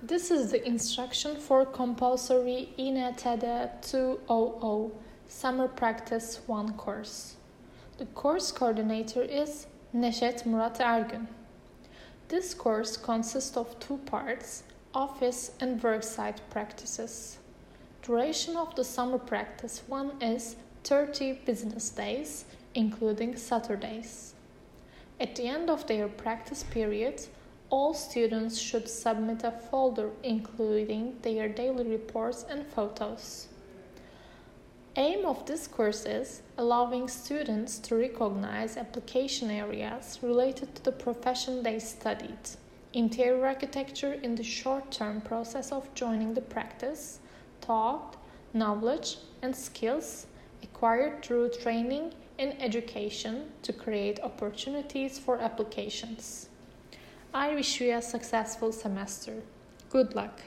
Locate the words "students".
27.92-28.58, 37.06-37.78